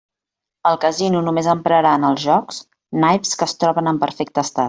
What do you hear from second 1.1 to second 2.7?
només emprarà en els jocs